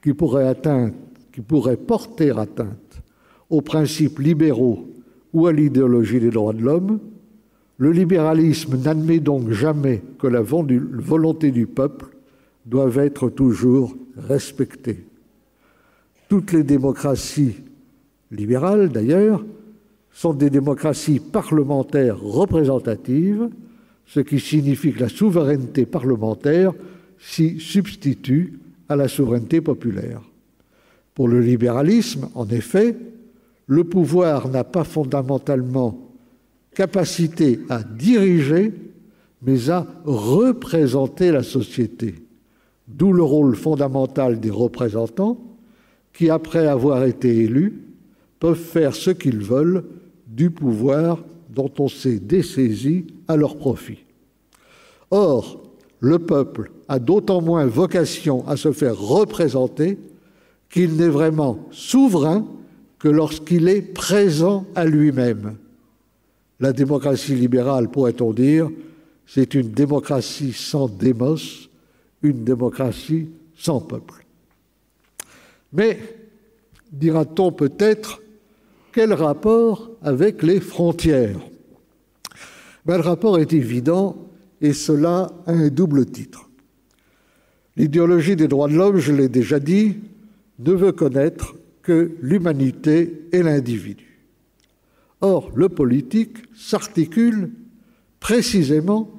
qui 0.02 0.12
pourrait, 0.12 0.46
atteindre, 0.46 0.94
qui 1.32 1.40
pourrait 1.40 1.76
porter 1.76 2.30
atteinte 2.30 3.02
aux 3.50 3.62
principes 3.62 4.18
libéraux 4.18 4.86
ou 5.32 5.46
à 5.46 5.52
l'idéologie 5.52 6.20
des 6.20 6.30
droits 6.30 6.52
de 6.52 6.62
l'homme, 6.62 7.00
le 7.78 7.92
libéralisme 7.92 8.76
n'admet 8.76 9.20
donc 9.20 9.50
jamais 9.50 10.02
que 10.18 10.26
la 10.26 10.42
volonté 10.42 11.50
du 11.50 11.66
peuple 11.66 12.06
doive 12.66 12.98
être 12.98 13.30
toujours 13.30 13.96
respectée. 14.16 15.04
Toutes 16.28 16.52
les 16.52 16.64
démocraties 16.64 17.56
libérales, 18.30 18.90
d'ailleurs, 18.90 19.44
sont 20.12 20.34
des 20.34 20.50
démocraties 20.50 21.20
parlementaires 21.20 22.20
représentatives, 22.20 23.48
ce 24.08 24.20
qui 24.20 24.40
signifie 24.40 24.92
que 24.92 25.00
la 25.00 25.08
souveraineté 25.08 25.86
parlementaire 25.86 26.72
s'y 27.18 27.60
substitue 27.60 28.58
à 28.88 28.96
la 28.96 29.06
souveraineté 29.06 29.60
populaire. 29.60 30.22
Pour 31.14 31.28
le 31.28 31.40
libéralisme, 31.40 32.28
en 32.34 32.48
effet, 32.48 32.96
le 33.66 33.84
pouvoir 33.84 34.48
n'a 34.48 34.64
pas 34.64 34.84
fondamentalement 34.84 36.08
capacité 36.74 37.60
à 37.68 37.82
diriger, 37.82 38.72
mais 39.42 39.68
à 39.68 39.86
représenter 40.04 41.30
la 41.30 41.42
société, 41.42 42.14
d'où 42.86 43.12
le 43.12 43.22
rôle 43.22 43.56
fondamental 43.56 44.40
des 44.40 44.50
représentants 44.50 45.38
qui, 46.14 46.30
après 46.30 46.66
avoir 46.66 47.04
été 47.04 47.36
élus, 47.36 47.82
peuvent 48.40 48.56
faire 48.56 48.94
ce 48.94 49.10
qu'ils 49.10 49.42
veulent 49.42 49.84
du 50.26 50.50
pouvoir 50.50 51.18
dont 51.48 51.72
on 51.78 51.88
s'est 51.88 52.18
dessaisi 52.18 53.06
à 53.26 53.36
leur 53.36 53.56
profit. 53.56 53.98
Or, 55.10 55.62
le 56.00 56.18
peuple 56.18 56.70
a 56.88 56.98
d'autant 56.98 57.40
moins 57.40 57.66
vocation 57.66 58.46
à 58.46 58.56
se 58.56 58.72
faire 58.72 58.98
représenter 58.98 59.98
qu'il 60.70 60.96
n'est 60.96 61.08
vraiment 61.08 61.66
souverain 61.70 62.46
que 62.98 63.08
lorsqu'il 63.08 63.68
est 63.68 63.82
présent 63.82 64.66
à 64.74 64.84
lui-même. 64.84 65.56
La 66.60 66.72
démocratie 66.72 67.34
libérale, 67.34 67.88
pourrait-on 67.88 68.32
dire, 68.32 68.68
c'est 69.26 69.54
une 69.54 69.70
démocratie 69.70 70.52
sans 70.52 70.88
démos, 70.88 71.68
une 72.22 72.44
démocratie 72.44 73.28
sans 73.56 73.80
peuple. 73.80 74.24
Mais, 75.72 75.98
dira-t-on 76.90 77.52
peut-être, 77.52 78.20
quel 78.92 79.12
rapport 79.12 79.90
avec 80.02 80.42
les 80.42 80.60
frontières? 80.60 81.40
Ben, 82.84 82.96
Le 82.96 83.02
rapport 83.02 83.38
est 83.38 83.52
évident 83.52 84.28
et 84.60 84.72
cela 84.72 85.30
a 85.46 85.52
un 85.52 85.68
double 85.68 86.06
titre. 86.06 86.48
L'idéologie 87.76 88.36
des 88.36 88.48
droits 88.48 88.68
de 88.68 88.74
l'homme, 88.74 88.98
je 88.98 89.12
l'ai 89.12 89.28
déjà 89.28 89.60
dit, 89.60 89.96
ne 90.58 90.72
veut 90.72 90.92
connaître 90.92 91.54
que 91.82 92.16
l'humanité 92.20 93.28
et 93.32 93.42
l'individu. 93.42 94.20
Or, 95.20 95.50
le 95.54 95.68
politique 95.68 96.38
s'articule 96.54 97.50
précisément 98.20 99.10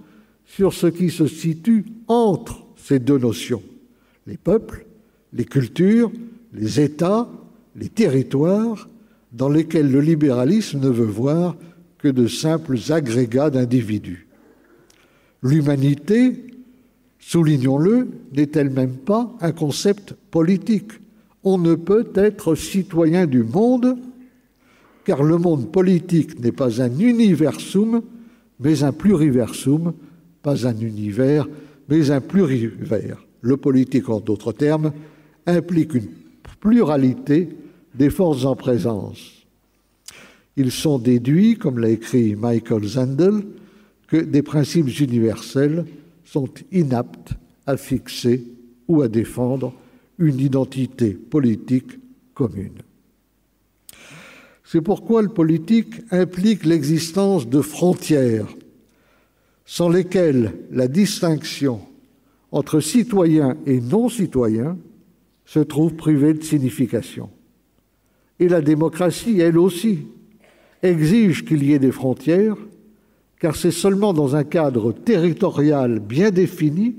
sur 0.46 0.74
ce 0.74 0.88
qui 0.88 1.10
se 1.10 1.28
situe 1.28 1.86
entre 2.08 2.66
ces 2.76 3.00
deux 3.00 3.18
notions, 3.18 3.64
les 4.28 4.38
peuples, 4.38 4.86
les 5.32 5.46
cultures, 5.46 6.12
les 6.54 6.80
États, 6.80 7.30
les 7.76 7.90
territoires, 7.90 8.90
dans 9.32 9.50
lesquels 9.50 9.92
le 9.92 10.02
libéralisme 10.02 10.80
ne 10.80 10.90
veut 10.90 11.06
voir 11.06 11.56
que 11.98 12.08
de 12.08 12.28
simples 12.28 12.78
agrégats 12.90 13.50
d'individus. 13.50 14.28
L'humanité, 15.44 16.46
soulignons-le, 17.20 18.08
n'est 18.34 18.52
elle-même 18.56 18.98
pas 18.98 19.32
un 19.42 19.52
concept 19.52 20.16
politique. 20.32 20.92
On 21.44 21.58
ne 21.58 21.76
peut 21.76 22.08
être 22.16 22.56
citoyen 22.56 23.26
du 23.26 23.44
monde 23.44 23.98
car 25.06 25.24
le 25.24 25.38
monde 25.38 25.72
politique 25.72 26.40
n'est 26.40 26.52
pas 26.52 26.84
un 26.84 27.00
universum, 27.00 28.04
mais 28.60 28.84
un 28.84 28.92
pluriversum, 28.92 29.94
pas 30.44 30.68
un 30.68 30.78
univers, 30.78 31.48
mais 31.88 32.12
un 32.12 32.22
plurivers. 32.22 33.26
Le 33.42 33.58
politique, 33.58 34.10
en 34.10 34.20
d'autres 34.20 34.52
termes, 34.52 34.92
implique 35.48 35.96
une 35.96 36.10
pluralité 36.60 37.50
des 37.96 38.10
forces 38.10 38.46
en 38.46 38.56
présence. 38.56 39.46
Ils 40.58 40.72
sont 40.72 41.00
déduits, 41.00 41.58
comme 41.58 41.80
l'a 41.80 41.90
écrit 41.90 42.36
Michael 42.36 42.84
Zandel, 42.84 43.44
que 44.08 44.18
des 44.18 44.42
principes 44.42 45.00
universels 45.00 45.86
sont 46.26 46.50
inaptes 46.72 47.34
à 47.66 47.78
fixer 47.78 48.44
ou 48.88 49.02
à 49.02 49.08
défendre 49.08 49.74
une 50.18 50.40
identité 50.40 51.12
politique 51.12 52.00
commune. 52.34 52.82
C'est 54.64 54.82
pourquoi 54.82 55.22
le 55.22 55.30
politique 55.30 55.96
implique 56.12 56.66
l'existence 56.66 57.48
de 57.48 57.62
frontières 57.62 58.48
sans 59.66 59.90
lesquelles 59.90 60.54
la 60.72 60.88
distinction 60.88 61.82
entre 62.52 62.80
citoyens 62.80 63.56
et 63.66 63.80
non-citoyens 63.80 64.78
se 65.46 65.60
trouve 65.60 65.94
privée 65.96 66.34
de 66.34 66.44
signification. 66.44 67.30
Et 68.40 68.48
la 68.48 68.62
démocratie, 68.62 69.40
elle 69.40 69.58
aussi, 69.58 70.00
exige 70.82 71.46
qu'il 71.46 71.64
y 71.64 71.74
ait 71.74 71.80
des 71.80 71.92
frontières, 71.92 72.56
car 73.40 73.56
c'est 73.56 73.72
seulement 73.72 74.14
dans 74.14 74.36
un 74.36 74.44
cadre 74.44 74.92
territorial 74.92 76.00
bien 76.00 76.32
défini, 76.32 76.96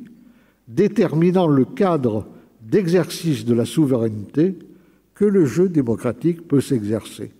déterminant 0.68 1.46
le 1.46 1.64
cadre 1.64 2.26
d'exercice 2.62 3.44
de 3.44 3.54
la 3.54 3.64
souveraineté, 3.64 4.56
que 5.14 5.24
le 5.24 5.44
jeu 5.44 5.68
démocratique 5.68 6.46
peut 6.46 6.60
s'exercer. 6.60 7.30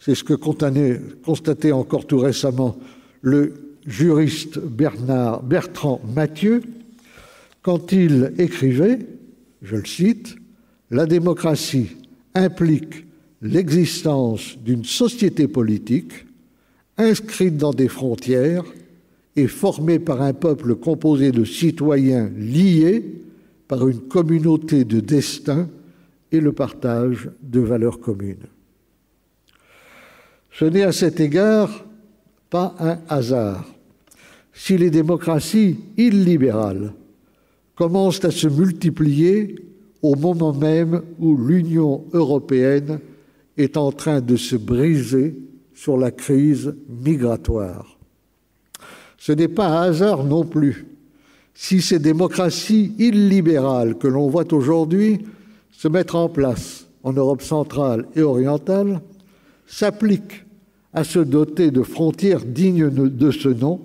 C'est 0.00 0.16
ce 0.16 0.24
que 0.24 0.34
constatait 0.34 1.72
encore 1.72 2.06
tout 2.06 2.18
récemment 2.18 2.76
le 3.20 3.54
juriste 3.86 4.58
Bertrand 4.58 6.00
Mathieu 6.14 6.62
quand 7.62 7.92
il 7.92 8.32
écrivait, 8.38 8.98
je 9.62 9.76
le 9.76 9.84
cite, 9.84 10.36
La 10.90 11.06
démocratie 11.06 11.96
implique 12.34 13.06
l'existence 13.40 14.56
d'une 14.58 14.84
société 14.84 15.48
politique 15.48 16.26
inscrite 16.96 17.56
dans 17.56 17.72
des 17.72 17.88
frontières 17.88 18.64
et 19.36 19.46
formée 19.46 19.98
par 19.98 20.22
un 20.22 20.32
peuple 20.32 20.74
composé 20.74 21.32
de 21.32 21.44
citoyens 21.44 22.30
liés 22.36 23.04
par 23.66 23.88
une 23.88 24.00
communauté 24.00 24.84
de 24.84 25.00
destin 25.00 25.68
et 26.30 26.40
le 26.40 26.52
partage 26.52 27.30
de 27.42 27.60
valeurs 27.60 28.00
communes. 28.00 28.46
Ce 30.50 30.64
n'est 30.64 30.82
à 30.82 30.92
cet 30.92 31.20
égard 31.20 31.84
pas 32.50 32.74
un 32.78 32.98
hasard 33.08 33.66
si 34.52 34.76
les 34.76 34.90
démocraties 34.90 35.78
illibérales 35.96 36.92
commencent 37.74 38.24
à 38.24 38.30
se 38.30 38.46
multiplier 38.46 39.56
au 40.02 40.16
moment 40.16 40.52
même 40.52 41.02
où 41.18 41.36
l'Union 41.36 42.04
européenne 42.12 42.98
est 43.56 43.76
en 43.76 43.92
train 43.92 44.20
de 44.20 44.36
se 44.36 44.56
briser 44.56 45.36
sur 45.74 45.96
la 45.96 46.10
crise 46.10 46.74
migratoire. 46.88 47.98
Ce 49.16 49.32
n'est 49.32 49.48
pas 49.48 49.68
un 49.68 49.82
hasard 49.82 50.24
non 50.24 50.44
plus 50.44 50.86
si 51.54 51.80
ces 51.80 51.98
démocraties 51.98 52.92
illibérales 52.98 53.96
que 53.96 54.08
l'on 54.08 54.28
voit 54.28 54.52
aujourd'hui 54.52 55.20
se 55.70 55.88
mettre 55.88 56.16
en 56.16 56.28
place 56.28 56.86
en 57.04 57.12
Europe 57.12 57.42
centrale 57.42 58.06
et 58.16 58.22
orientale 58.22 59.00
s'appliquent 59.66 60.44
à 60.92 61.04
se 61.04 61.18
doter 61.18 61.70
de 61.70 61.82
frontières 61.82 62.44
dignes 62.44 62.90
de 62.90 63.30
ce 63.30 63.48
nom, 63.48 63.80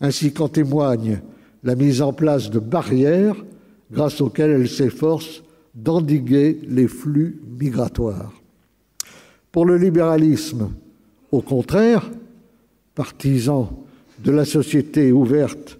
ainsi 0.00 0.32
qu'en 0.32 0.48
témoigne 0.48 1.20
la 1.64 1.74
mise 1.74 2.02
en 2.02 2.12
place 2.12 2.50
de 2.50 2.58
barrières 2.58 3.36
grâce 3.92 4.20
auxquelles 4.20 4.50
elles 4.50 4.68
s'efforcent 4.68 5.42
d'endiguer 5.74 6.60
les 6.68 6.88
flux 6.88 7.40
migratoires. 7.58 8.32
Pour 9.52 9.64
le 9.66 9.76
libéralisme, 9.76 10.70
au 11.32 11.42
contraire, 11.42 12.10
partisan 12.94 13.84
de 14.22 14.30
la 14.30 14.44
société 14.44 15.12
ouverte 15.12 15.78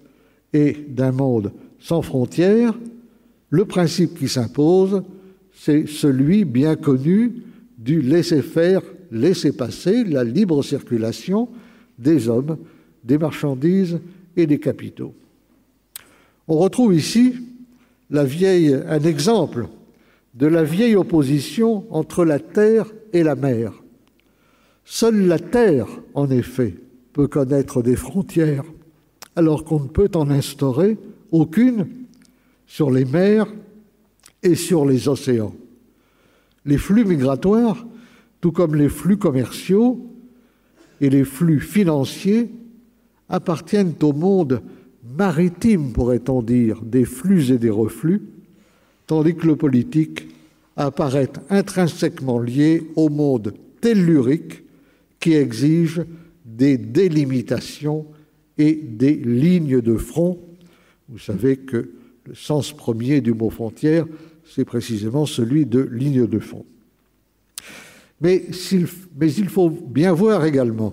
et 0.53 0.77
d'un 0.89 1.13
monde 1.13 1.53
sans 1.79 2.03
frontières, 2.03 2.75
le 3.51 3.65
principe 3.65 4.19
qui 4.19 4.29
s'impose, 4.29 5.03
c'est 5.53 5.87
celui 5.87 6.45
bien 6.45 6.77
connu 6.77 7.43
du 7.79 8.01
laisser-faire 8.01 8.83
laisser 9.11 9.53
passer 9.53 10.05
la 10.05 10.25
libre 10.25 10.63
circulation 10.63 11.49
des 11.99 12.29
hommes, 12.29 12.57
des 13.05 13.19
marchandises 13.19 13.99
et 14.37 14.47
des 14.47 14.59
capitaux. 14.59 15.15
On 16.49 16.59
retrouve 16.59 16.95
ici 16.95 17.35
un 18.13 19.01
exemple 19.01 19.69
de 20.35 20.47
la 20.47 20.63
vieille 20.63 20.97
opposition 20.97 21.85
entre 21.91 22.25
la 22.25 22.39
terre 22.39 22.93
et 23.13 23.23
la 23.23 23.35
mer. 23.35 23.73
Seule 24.85 25.27
la 25.27 25.39
terre, 25.39 25.87
en 26.15 26.31
effet, 26.31 26.77
peut 27.13 27.29
connaître 27.29 27.83
des 27.83 27.97
frontières, 27.97 28.65
alors 29.37 29.65
qu'on 29.65 29.81
ne 29.81 29.89
peut 29.89 30.11
en 30.15 30.31
instaurer 30.31 30.99
aucune 31.31 31.87
sur 32.67 32.91
les 32.91 33.05
mers 33.05 33.47
et 34.43 34.55
sur 34.55 34.85
les 34.85 35.09
océans. 35.09 35.55
Les 36.65 36.79
flux 36.79 37.05
migratoires 37.05 37.87
tout 38.41 38.53
comme 38.53 38.75
les 38.75 38.89
flux 38.89 39.19
commerciaux 39.19 40.07
et 41.01 41.11
les 41.11 41.25
flux 41.25 41.61
financiers 41.61 42.51
appartiennent 43.29 43.95
au 44.03 44.13
monde 44.13 44.63
maritime, 45.17 45.93
pourrait-on 45.93 46.43
dire, 46.43 46.83
des 46.83 47.05
flux 47.05 47.53
et 47.53 47.59
des 47.59 47.71
reflux, 47.71 48.23
tandis 49.07 49.35
que 49.35 49.47
le 49.47 49.57
politique 49.57 50.29
apparaît 50.77 51.31
intrinsèquement 51.51 52.39
lié 52.39 52.87
au 52.97 53.09
monde 53.09 53.55
tellurique 53.81 54.63
qui 55.19 55.35
exige 55.35 56.03
des 56.45 56.79
délimitations 56.79 58.07
et 58.57 58.75
des 58.75 59.15
lignes 59.15 59.81
de 59.81 59.97
front. 59.97 60.39
Vous 61.09 61.19
savez 61.19 61.57
que 61.57 61.91
le 62.27 62.35
sens 62.35 62.73
premier 62.73 63.21
du 63.21 63.33
mot 63.33 63.51
frontière, 63.51 64.07
c'est 64.45 64.65
précisément 64.65 65.27
celui 65.27 65.67
de 65.67 65.81
ligne 65.81 66.27
de 66.27 66.39
front. 66.39 66.65
Mais, 68.21 68.45
il 68.71 69.49
faut 69.49 69.71
bien 69.71 70.13
voir 70.13 70.45
également, 70.45 70.93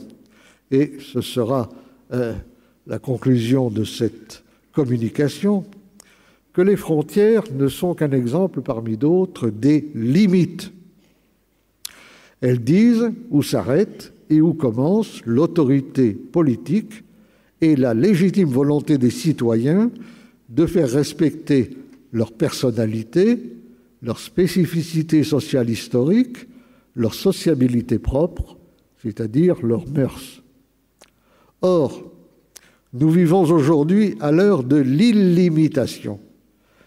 et 0.71 0.93
ce 0.99 1.19
sera 1.19 1.69
euh, 2.13 2.34
la 2.88 3.00
conclusion 3.00 3.69
de 3.69 3.84
cette 3.84 4.43
communication, 4.71 5.65
que 6.54 6.62
les 6.62 6.76
frontières 6.76 7.43
ne 7.54 7.67
sont 7.67 7.93
qu'un 7.93 8.12
exemple 8.12 8.62
parmi 8.62 8.97
d'autres 8.97 9.50
des 9.50 9.91
limites. 9.93 10.71
Elles 12.41 12.63
disent 12.63 13.12
où 13.30 13.43
s'arrête 13.43 14.13
et 14.30 14.41
où 14.41 14.54
commence 14.54 15.21
l'autorité 15.26 16.13
politique 16.13 17.04
et 17.62 17.76
la 17.76 17.93
légitime 17.93 18.50
volonté 18.50 18.97
des 18.97 19.10
citoyens 19.10 19.91
de 20.50 20.65
faire 20.65 20.89
respecter 20.89 21.78
leur 22.12 22.32
personnalité, 22.32 23.39
leur 24.02 24.19
spécificité 24.19 25.23
sociale 25.23 25.69
historique, 25.69 26.38
leur 26.95 27.13
sociabilité 27.13 28.00
propre, 28.00 28.58
c'est-à-dire 29.04 29.63
leurs 29.65 29.88
mœurs. 29.88 30.41
Or, 31.62 32.12
nous 32.99 33.12
vivons 33.12 33.43
aujourd'hui 33.43 34.15
à 34.19 34.31
l'heure 34.31 34.63
de 34.63 34.77
l'illimitation, 34.77 36.19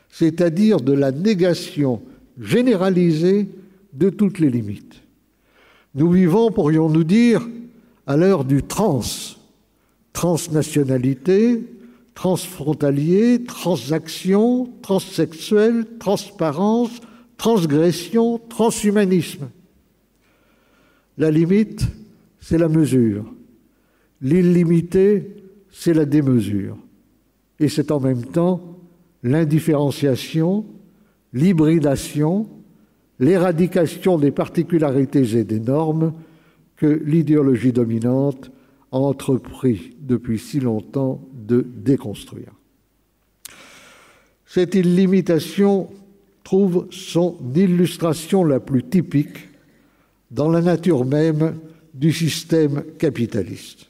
c'est-à-dire 0.09 0.81
de 0.81 0.93
la 0.93 1.13
négation 1.13 2.03
généralisée 2.41 3.49
de 3.93 4.11
toutes 4.11 4.39
les 4.39 4.51
limites. 4.51 5.03
Nous 5.95 6.11
vivons, 6.11 6.51
pourrions-nous 6.51 7.05
dire, 7.05 7.47
à 8.07 8.17
l'heure 8.17 8.45
du 8.45 8.63
trans, 8.63 9.03
transnationalité, 10.13 11.63
transfrontalier, 12.15 13.45
transaction, 13.45 14.69
transsexuel, 14.83 15.87
transparence, 15.99 16.91
transgression, 17.37 18.41
transhumanisme. 18.49 19.49
La 21.19 21.31
limite, 21.31 21.87
c'est 22.41 22.59
la 22.59 22.69
mesure. 22.69 23.25
L'illimité, 24.21 25.40
c'est 25.73 25.95
la 25.95 26.05
démesure. 26.05 26.77
Et 27.59 27.69
c'est 27.69 27.91
en 27.91 28.01
même 28.01 28.25
temps 28.25 28.79
l'indifférenciation, 29.23 30.65
l'hybridation, 31.33 32.49
l'éradication 33.19 34.19
des 34.19 34.31
particularités 34.31 35.37
et 35.37 35.45
des 35.45 35.61
normes 35.61 36.15
que 36.77 36.87
l'idéologie 36.87 37.73
dominante 37.73 38.51
a 38.93 38.97
entrepris 38.97 39.97
depuis 40.01 40.39
si 40.39 40.59
longtemps 40.59 41.21
de 41.33 41.67
déconstruire. 41.77 42.53
Cette 44.47 44.75
illimitation 44.75 45.91
trouve 46.43 46.89
son 46.91 47.37
illustration 47.55 48.43
la 48.43 48.59
plus 48.59 48.83
typique 48.83 49.49
dans 50.31 50.49
la 50.49 50.63
nature 50.63 51.05
même 51.05 51.57
du 51.95 52.13
système 52.13 52.83
capitaliste. 52.99 53.90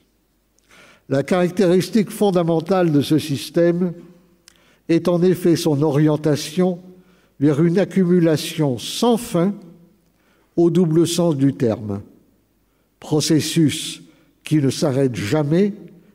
La 1.11 1.25
caractéristique 1.25 2.11
fondamentale 2.11 2.93
de 2.93 3.01
ce 3.01 3.19
système 3.19 3.93
est 4.89 5.09
en 5.09 5.21
effet 5.23 5.57
son 5.57 5.83
orientation 5.83 6.79
vers 7.41 7.61
une 7.65 7.81
accumulation 7.81 8.79
sans 8.79 9.17
fin 9.17 9.53
au 10.55 10.71
double 10.71 11.09
sens 11.09 11.37
du 11.37 11.53
terme, 11.55 12.03
processus 13.01 14.03
qui 14.45 14.59
ne 14.59 14.71
s'arrête 14.71 15.17
jamais 15.17 15.73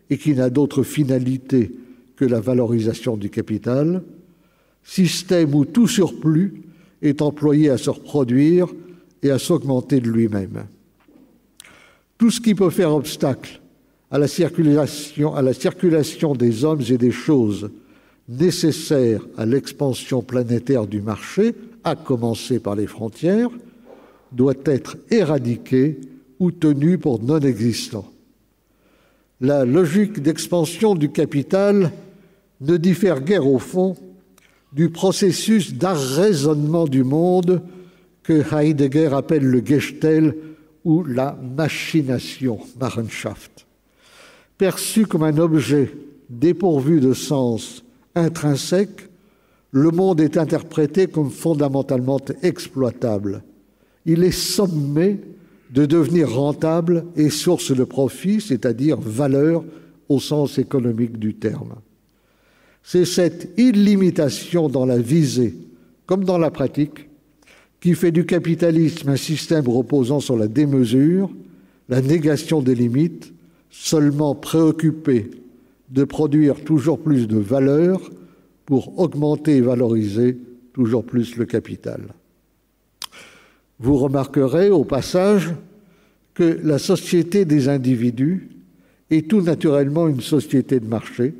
et 0.09 0.17
qui 0.17 0.33
n'a 0.33 0.49
d'autre 0.49 0.81
finalité 0.83 1.75
que 2.15 2.23
la 2.23 2.39
valorisation 2.39 3.17
du 3.17 3.29
capital, 3.29 4.01
système 4.81 5.53
où 5.55 5.65
tout 5.65 5.89
surplus 5.89 6.63
est 7.01 7.21
employé 7.21 7.69
à 7.69 7.77
se 7.77 7.89
reproduire 7.89 8.67
et 9.23 9.29
à 9.29 9.39
s'augmenter 9.39 9.99
de 9.99 10.09
lui-même. 10.09 10.67
Tout 12.17 12.31
ce 12.31 12.39
qui 12.39 12.55
peut 12.55 12.69
faire 12.69 12.95
obstacle 12.95 13.59
à 14.15 14.17
la, 14.17 14.27
circulation, 15.53 16.35
des 16.35 16.63
hommes 16.63 16.81
et 16.89 16.97
des 16.97 17.11
choses 17.11 17.69
nécessaires 18.29 19.19
à 19.37 19.45
l'expansion 19.45 20.21
planétaire 20.21 20.87
du 20.87 21.01
marché 21.01 21.53
à 21.83 21.97
commencer 21.97 22.59
par 22.59 22.75
les 22.75 22.87
frontières, 22.87 23.49
doit 24.31 24.53
être 24.63 24.95
éradiqué 25.11 25.99
ou 26.39 26.51
tenu 26.51 26.97
pour 26.97 27.21
non 27.21 27.41
existant. 27.41 28.09
La 29.41 29.65
logique 29.65 30.21
d'expansion 30.21 30.95
du 30.95 31.11
capital 31.11 31.91
ne 32.61 32.77
diffère 32.77 33.19
guère 33.19 33.45
au 33.45 33.59
fond 33.59 33.97
du 34.71 34.89
processus 34.89 35.73
d'arraisonnement 35.73 36.85
du 36.85 37.03
monde 37.03 37.61
que 38.23 38.41
Heidegger 38.55 39.09
appelle 39.11 39.43
le 39.43 39.61
Gestel 39.63 40.35
ou 40.85 41.03
la 41.03 41.37
machination, 41.57 42.59
Machenschaft. 42.79 43.65
Perçu 44.57 45.05
comme 45.05 45.23
un 45.23 45.37
objet 45.37 45.91
dépourvu 46.29 46.99
de 46.99 47.13
sens 47.13 47.83
intrinsèque, 48.15 49.09
le 49.71 49.91
monde 49.91 50.21
est 50.21 50.37
interprété 50.37 51.07
comme 51.07 51.29
fondamentalement 51.29 52.21
exploitable. 52.41 53.43
Il 54.05 54.23
est 54.23 54.31
sommé 54.31 55.19
de 55.71 55.85
devenir 55.85 56.31
rentable 56.31 57.05
et 57.17 57.29
source 57.29 57.75
de 57.75 57.83
profit, 57.83 58.39
c'est-à-dire 58.39 58.97
valeur 58.97 59.65
au 60.07 60.19
sens 60.19 60.57
économique 60.57 61.19
du 61.19 61.33
terme. 61.33 61.75
C'est 62.83 63.05
cette 63.05 63.49
illimitation 63.57 64.69
dans 64.69 64.85
la 64.85 64.99
visée 64.99 65.55
comme 66.05 66.23
dans 66.23 66.37
la 66.37 66.51
pratique 66.51 67.09
qui 67.81 67.93
fait 67.93 68.11
du 68.11 68.25
capitalisme 68.25 69.09
un 69.09 69.17
système 69.17 69.67
reposant 69.67 70.19
sur 70.19 70.37
la 70.37 70.47
démesure, 70.47 71.29
la 71.89 72.01
négation 72.01 72.61
des 72.61 72.75
limites, 72.75 73.33
seulement 73.77 74.35
préoccupé 74.35 75.29
de 75.89 76.03
produire 76.05 76.63
toujours 76.63 76.99
plus 76.99 77.27
de 77.27 77.37
valeur 77.37 77.99
pour 78.65 78.97
augmenter 78.99 79.57
et 79.57 79.61
valoriser 79.61 80.37
toujours 80.73 81.03
plus 81.03 81.35
le 81.35 81.45
capital. 81.45 82.01
Vous 83.79 83.97
remarquerez 83.97 84.69
au 84.69 84.85
passage 84.85 85.53
que 86.33 86.59
la 86.63 86.79
société 86.79 87.45
des 87.45 87.67
individus 87.69 88.49
est 89.11 89.29
tout 89.29 89.41
naturellement 89.41 90.07
une 90.07 90.21
société 90.21 90.79
de 90.79 90.87
marché, 90.87 91.33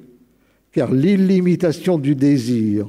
car 0.72 0.92
l'illimitation 0.92 1.98
du 1.98 2.16
désir 2.16 2.88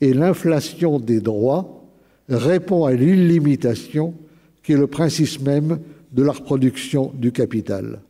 et 0.00 0.12
l'inflation 0.12 1.00
des 1.00 1.20
droits 1.20 1.82
répond 2.28 2.84
à 2.84 2.92
l'illimitation 2.92 4.14
qui 4.62 4.72
est 4.72 4.76
le 4.76 4.86
principe 4.86 5.40
même 5.40 5.80
de 6.12 6.22
la 6.22 6.32
reproduction 6.32 7.10
du 7.14 7.32
capital. 7.32 8.00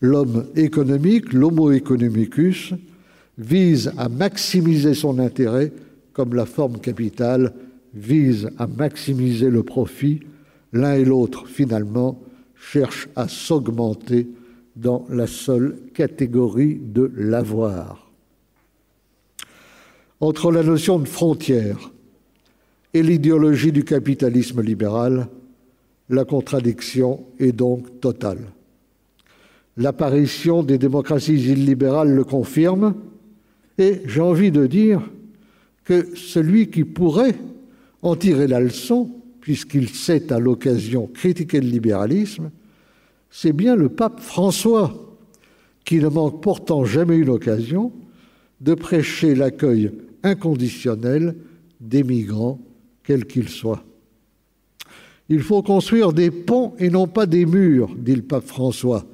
L'homme 0.00 0.46
économique, 0.56 1.32
l'homo 1.32 1.72
economicus, 1.72 2.74
vise 3.38 3.92
à 3.96 4.08
maximiser 4.08 4.94
son 4.94 5.18
intérêt 5.18 5.72
comme 6.12 6.34
la 6.34 6.46
forme 6.46 6.78
capitale 6.78 7.52
vise 7.92 8.48
à 8.58 8.66
maximiser 8.66 9.50
le 9.50 9.62
profit. 9.62 10.20
L'un 10.72 10.94
et 10.94 11.04
l'autre, 11.04 11.46
finalement, 11.46 12.20
cherchent 12.54 13.08
à 13.16 13.28
s'augmenter 13.28 14.26
dans 14.76 15.06
la 15.08 15.26
seule 15.26 15.76
catégorie 15.94 16.78
de 16.82 17.10
l'avoir. 17.16 18.10
Entre 20.20 20.50
la 20.50 20.62
notion 20.62 20.98
de 20.98 21.08
frontière 21.08 21.90
et 22.94 23.02
l'idéologie 23.02 23.72
du 23.72 23.84
capitalisme 23.84 24.62
libéral, 24.62 25.28
la 26.08 26.24
contradiction 26.24 27.24
est 27.38 27.52
donc 27.52 28.00
totale. 28.00 28.52
L'apparition 29.76 30.62
des 30.62 30.78
démocraties 30.78 31.34
illibérales 31.34 32.14
le 32.14 32.24
confirme, 32.24 32.94
et 33.78 34.00
j'ai 34.06 34.20
envie 34.20 34.50
de 34.50 34.66
dire 34.66 35.02
que 35.84 36.16
celui 36.16 36.70
qui 36.70 36.84
pourrait 36.84 37.36
en 38.02 38.16
tirer 38.16 38.46
la 38.46 38.60
leçon, 38.60 39.10
puisqu'il 39.40 39.90
sait 39.90 40.32
à 40.32 40.38
l'occasion 40.38 41.06
critiquer 41.06 41.60
le 41.60 41.68
libéralisme, 41.68 42.50
c'est 43.30 43.52
bien 43.52 43.76
le 43.76 43.88
pape 43.88 44.20
François, 44.20 45.18
qui 45.84 45.98
ne 45.98 46.08
manque 46.08 46.42
pourtant 46.42 46.84
jamais 46.84 47.16
eu 47.16 47.24
l'occasion 47.24 47.92
de 48.60 48.74
prêcher 48.74 49.34
l'accueil 49.34 49.92
inconditionnel 50.22 51.36
des 51.80 52.02
migrants, 52.02 52.58
quels 53.04 53.26
qu'ils 53.26 53.50
soient. 53.50 53.84
Il 55.28 55.42
faut 55.42 55.62
construire 55.62 56.12
des 56.12 56.30
ponts 56.30 56.74
et 56.78 56.88
non 56.88 57.06
pas 57.06 57.26
des 57.26 57.46
murs, 57.46 57.94
dit 57.96 58.16
le 58.16 58.22
pape 58.22 58.46
François, 58.46 59.04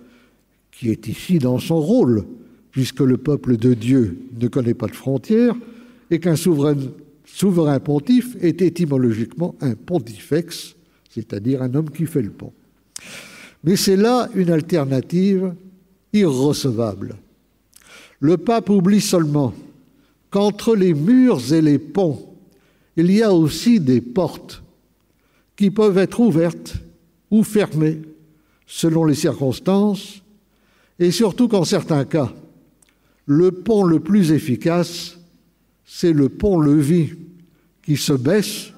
qui 0.82 0.90
est 0.90 1.06
ici 1.06 1.38
dans 1.38 1.60
son 1.60 1.80
rôle, 1.80 2.24
puisque 2.72 3.02
le 3.02 3.16
peuple 3.16 3.56
de 3.56 3.72
Dieu 3.72 4.18
ne 4.40 4.48
connaît 4.48 4.74
pas 4.74 4.88
de 4.88 4.96
frontières 4.96 5.54
et 6.10 6.18
qu'un 6.18 6.34
souverain, 6.34 7.78
pontife 7.78 8.36
est 8.40 8.60
étymologiquement 8.62 9.54
un 9.60 9.76
pontifex, 9.76 10.74
c'est-à-dire 11.08 11.62
un 11.62 11.72
homme 11.76 11.88
qui 11.88 12.04
fait 12.06 12.20
le 12.20 12.30
pont. 12.30 12.52
Mais 13.62 13.76
c'est 13.76 13.94
là 13.94 14.28
une 14.34 14.50
alternative 14.50 15.54
irrecevable. 16.12 17.14
Le 18.18 18.36
pape 18.36 18.68
oublie 18.68 19.00
seulement 19.00 19.54
qu'entre 20.30 20.74
les 20.74 20.94
murs 20.94 21.52
et 21.52 21.62
les 21.62 21.78
ponts, 21.78 22.34
il 22.96 23.08
y 23.12 23.22
a 23.22 23.32
aussi 23.32 23.78
des 23.78 24.00
portes 24.00 24.64
qui 25.54 25.70
peuvent 25.70 25.98
être 25.98 26.18
ouvertes 26.18 26.74
ou 27.30 27.44
fermées 27.44 28.02
selon 28.66 29.04
les 29.04 29.14
circonstances, 29.14 30.21
et 30.98 31.10
surtout 31.10 31.48
qu'en 31.48 31.64
certains 31.64 32.04
cas, 32.04 32.32
le 33.26 33.50
pont 33.50 33.84
le 33.84 34.00
plus 34.00 34.32
efficace, 34.32 35.18
c'est 35.84 36.12
le 36.12 36.28
pont-levis 36.28 37.10
qui 37.84 37.96
se 37.96 38.12
baisse 38.12 38.72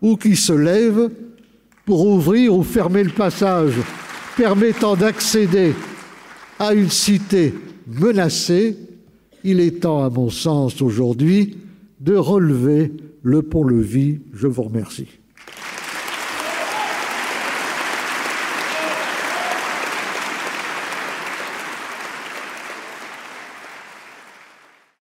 ou 0.00 0.16
qui 0.16 0.36
se 0.36 0.52
lève 0.52 1.10
pour 1.84 2.06
ouvrir 2.06 2.54
ou 2.54 2.62
fermer 2.62 3.02
le 3.02 3.10
passage, 3.10 3.74
permettant 4.36 4.94
d'accéder 4.94 5.74
à 6.58 6.74
une 6.74 6.90
cité 6.90 7.54
menacée. 7.86 8.76
Il 9.44 9.60
est 9.60 9.80
temps, 9.80 10.04
à 10.04 10.10
mon 10.10 10.30
sens, 10.30 10.82
aujourd'hui, 10.82 11.56
de 12.00 12.14
relever 12.14 12.92
le 13.22 13.42
pont-levis. 13.42 14.18
Je 14.34 14.46
vous 14.46 14.64
remercie. 14.64 15.08